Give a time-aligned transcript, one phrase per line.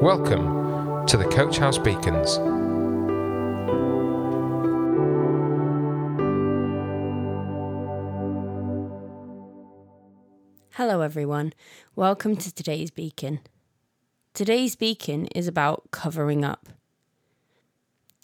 [0.00, 2.36] Welcome to the Coach House Beacons.
[10.74, 11.54] Hello, everyone.
[11.94, 13.40] Welcome to today's beacon.
[14.34, 16.68] Today's beacon is about covering up.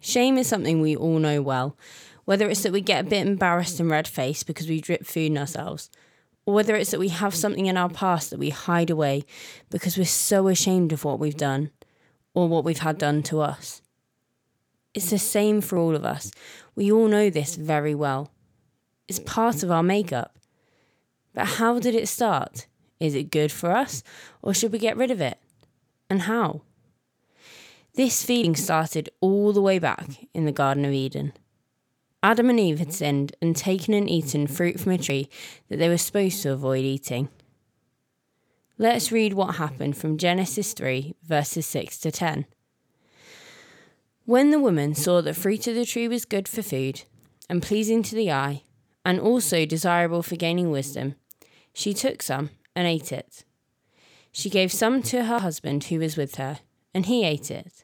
[0.00, 1.78] Shame is something we all know well,
[2.26, 5.30] whether it's that we get a bit embarrassed and red faced because we drip food
[5.30, 5.88] in ourselves,
[6.44, 9.24] whether it's that we have something in our past that we hide away
[9.70, 11.70] because we're so ashamed of what we've done
[12.34, 13.80] or what we've had done to us.
[14.92, 16.30] It's the same for all of us.
[16.74, 18.30] We all know this very well.
[19.08, 20.36] It's part of our makeup.
[21.32, 22.66] But how did it start?
[23.00, 24.02] Is it good for us
[24.42, 25.38] or should we get rid of it?
[26.08, 26.62] And how?
[27.94, 31.32] This feeling started all the way back in the Garden of Eden.
[32.24, 35.28] Adam and Eve had sinned and taken and eaten fruit from a tree
[35.68, 37.28] that they were supposed to avoid eating.
[38.78, 42.46] Let's read what happened from Genesis 3, verses 6 to 10.
[44.24, 47.02] When the woman saw that fruit of the tree was good for food,
[47.50, 48.62] and pleasing to the eye,
[49.04, 51.16] and also desirable for gaining wisdom,
[51.74, 53.44] she took some and ate it.
[54.32, 56.60] She gave some to her husband who was with her,
[56.94, 57.83] and he ate it.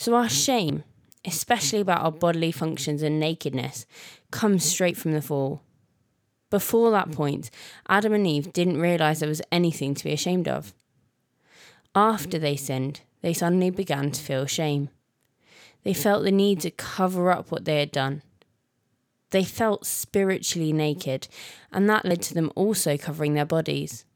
[0.00, 0.28] So our mm-hmm.
[0.28, 0.84] shame,
[1.26, 3.84] especially about our bodily functions and nakedness,
[4.30, 5.60] comes straight from the fall.
[6.48, 7.14] Before that mm.
[7.14, 7.50] point,
[7.86, 10.72] Adam and Eve didn't realize there was anything to be ashamed of.
[11.94, 14.88] After they sinned, they suddenly began to feel shame.
[15.82, 18.22] They felt the need to cover up what they had done.
[19.32, 21.28] They felt spiritually naked,
[21.70, 24.06] and that led to them also covering their bodies.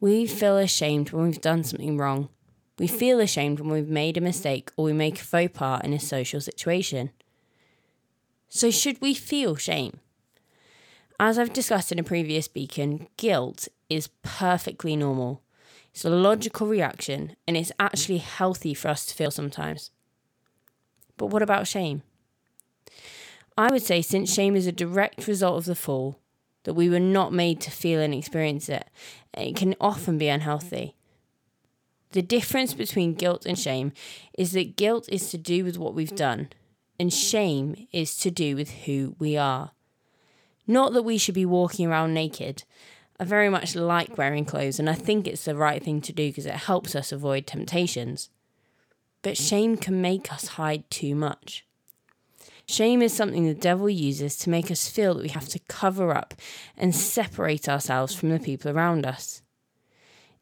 [0.00, 2.30] We feel ashamed when we've done something wrong,
[2.78, 5.92] we feel ashamed when we've made a mistake or we make a faux pas in
[5.92, 7.10] a social situation.
[8.48, 10.00] So, should we feel shame?
[11.18, 15.42] As I've discussed in a previous beacon, guilt is perfectly normal.
[15.92, 19.90] It's a logical reaction and it's actually healthy for us to feel sometimes.
[21.16, 22.02] But what about shame?
[23.56, 26.18] I would say, since shame is a direct result of the fall,
[26.64, 28.90] that we were not made to feel and experience it,
[29.32, 30.95] it can often be unhealthy.
[32.16, 33.92] The difference between guilt and shame
[34.38, 36.48] is that guilt is to do with what we've done,
[36.98, 39.72] and shame is to do with who we are.
[40.66, 42.64] Not that we should be walking around naked.
[43.20, 46.30] I very much like wearing clothes, and I think it's the right thing to do
[46.30, 48.30] because it helps us avoid temptations.
[49.20, 51.66] But shame can make us hide too much.
[52.66, 56.16] Shame is something the devil uses to make us feel that we have to cover
[56.16, 56.32] up
[56.78, 59.42] and separate ourselves from the people around us.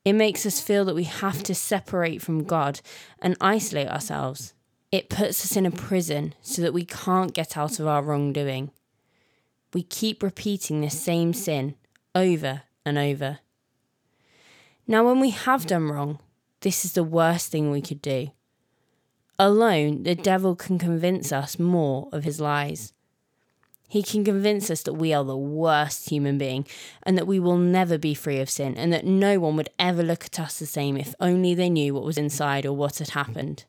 [0.04, 2.80] It makes us feel that we have to separate from God
[3.20, 4.52] and isolate ourselves.
[4.92, 8.70] It puts us in a prison so that we can't get out of our wrongdoing.
[9.72, 11.74] We keep repeating the same sin
[12.14, 13.40] over and over.
[14.86, 16.20] Now, when we have done wrong,
[16.60, 18.30] this is the worst thing we could do.
[19.38, 22.92] Alone, the devil can convince us more of his lies.
[23.94, 26.66] He can convince us that we are the worst human being
[27.04, 30.02] and that we will never be free of sin and that no one would ever
[30.02, 33.10] look at us the same if only they knew what was inside or what had
[33.10, 33.66] happened.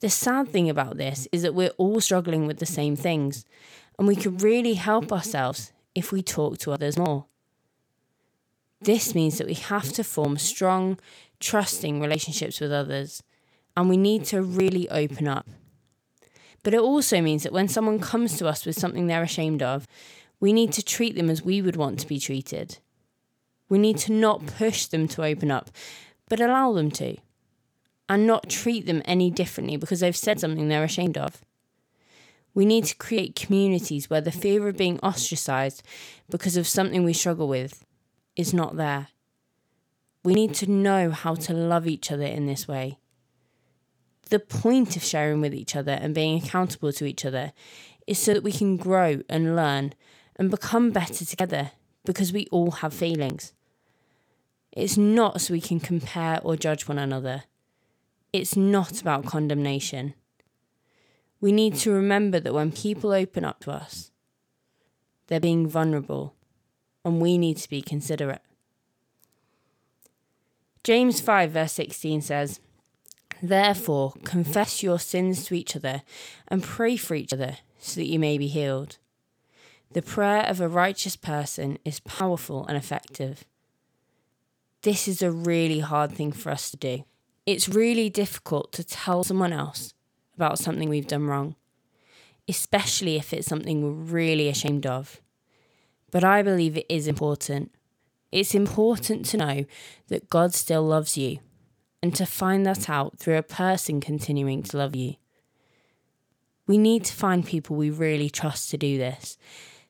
[0.00, 3.44] The sad thing about this is that we're all struggling with the same things
[3.98, 7.26] and we could really help ourselves if we talk to others more.
[8.80, 10.98] This means that we have to form strong,
[11.38, 13.22] trusting relationships with others
[13.76, 15.46] and we need to really open up.
[16.62, 19.86] But it also means that when someone comes to us with something they're ashamed of,
[20.40, 22.78] we need to treat them as we would want to be treated.
[23.68, 25.70] We need to not push them to open up,
[26.28, 27.16] but allow them to.
[28.08, 31.42] And not treat them any differently because they've said something they're ashamed of.
[32.52, 35.84] We need to create communities where the fear of being ostracized
[36.28, 37.84] because of something we struggle with
[38.34, 39.08] is not there.
[40.24, 42.98] We need to know how to love each other in this way
[44.30, 47.52] the point of sharing with each other and being accountable to each other
[48.06, 49.94] is so that we can grow and learn
[50.36, 51.72] and become better together
[52.04, 53.52] because we all have feelings.
[54.72, 57.44] It's not so we can compare or judge one another.
[58.32, 60.14] It's not about condemnation.
[61.40, 64.10] We need to remember that when people open up to us,
[65.26, 66.34] they're being vulnerable,
[67.04, 68.42] and we need to be considerate.
[70.82, 72.60] James 5, verse 16 says,
[73.42, 76.02] Therefore, confess your sins to each other
[76.48, 78.98] and pray for each other so that you may be healed.
[79.92, 83.44] The prayer of a righteous person is powerful and effective.
[84.82, 87.04] This is a really hard thing for us to do.
[87.46, 89.94] It's really difficult to tell someone else
[90.36, 91.56] about something we've done wrong,
[92.48, 95.20] especially if it's something we're really ashamed of.
[96.10, 97.72] But I believe it is important.
[98.30, 99.64] It's important to know
[100.08, 101.40] that God still loves you
[102.02, 105.16] and to find that out through a person continuing to love you.
[106.66, 109.36] We need to find people we really trust to do this.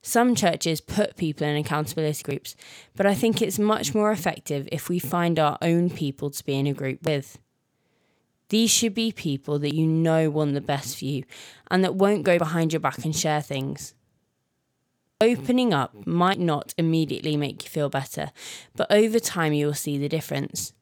[0.02, 2.56] Some churches put people in accountability groups,
[2.96, 6.54] but I think it's much more effective if we find our own people to be
[6.54, 7.38] in a group with.
[8.48, 11.24] These should be people that you know want the best for you
[11.70, 13.94] and that won't go behind your back and share things.
[15.20, 18.32] Opening up might not immediately make you feel better,
[18.74, 20.72] but over time you will see the difference.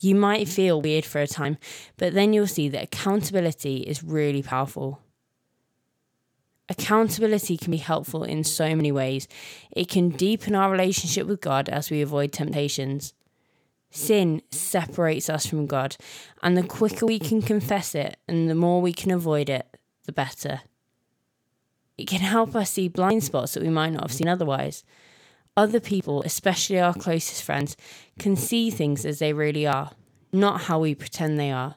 [0.00, 1.58] You might feel weird for a time,
[1.96, 5.00] but then you'll see that accountability is really powerful.
[6.68, 9.28] Accountability can be helpful in so many ways.
[9.70, 13.12] It can deepen our relationship with God as we avoid temptations.
[13.90, 15.96] Sin separates us from God,
[16.42, 20.12] and the quicker we can confess it and the more we can avoid it, the
[20.12, 20.62] better.
[21.96, 24.84] It can help us see blind spots that we might not have seen otherwise.
[25.56, 27.76] Other people, especially our closest friends,
[28.18, 29.92] can see things as they really are,
[30.32, 31.76] not how we pretend they are.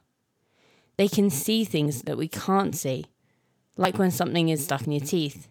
[0.97, 3.05] They can see things that we can't see,
[3.75, 5.47] like when something is stuck in your teeth.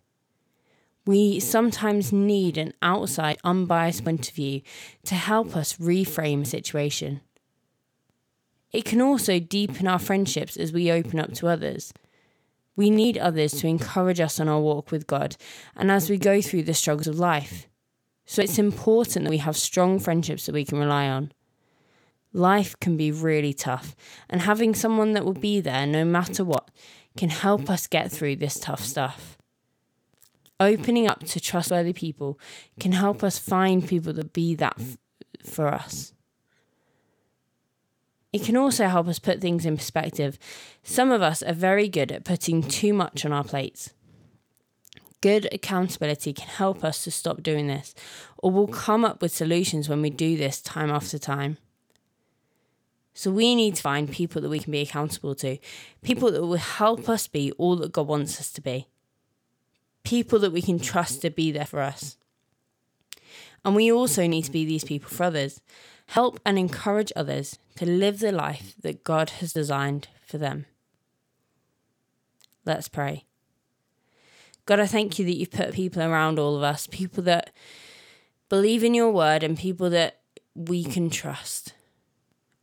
[1.06, 4.62] We sometimes need an outside, unbiased point of view
[5.04, 7.20] to help us reframe a situation.
[8.72, 11.94] It can also deepen our friendships as we open up to others.
[12.74, 15.36] We need others to encourage us on our walk with God
[15.76, 17.68] and as we go through the struggles of life.
[18.26, 21.32] So it's important that we have strong friendships that we can rely on.
[22.32, 23.94] Life can be really tough,
[24.28, 26.70] and having someone that will be there no matter what
[27.16, 29.38] can help us get through this tough stuff.
[30.58, 32.38] Opening up to trustworthy people
[32.80, 34.96] can help us find people that be that f-
[35.42, 36.12] for us.
[38.32, 40.38] It can also help us put things in perspective.
[40.82, 43.94] Some of us are very good at putting too much on our plates.
[45.20, 47.94] Good accountability can help us to stop doing this,
[48.38, 48.74] or we'll mm.
[48.74, 51.58] come up with solutions when we do this time after time.
[53.14, 55.58] So we need to find people that we can be accountable to,
[56.02, 58.88] people that will help us be all that God wants us to be,
[60.04, 62.18] people that we can trust to be there for us.
[63.64, 65.60] And we also need to be these people for others
[66.08, 70.66] help and encourage others to live the life that God has designed for them.
[72.64, 73.24] Let's pray.
[74.66, 77.50] God, I thank you that you've put people around all of us, people that
[78.48, 80.20] believe in your word and people that
[80.54, 81.72] we can trust.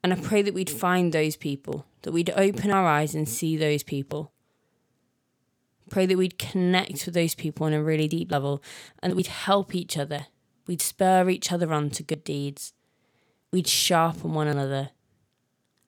[0.04, 3.56] And I pray that we'd find those people, that we'd open our eyes and see
[3.56, 4.32] those people.
[5.90, 8.62] Pray that we'd connect with those people on a really deep level
[9.02, 10.28] and that we'd help each other.
[10.68, 12.74] We'd spur each other on to good deeds
[13.54, 14.90] we'd sharpen one another,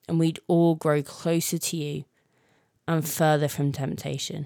[0.07, 2.05] and we'd all grow closer to you
[2.87, 4.45] and further from temptation.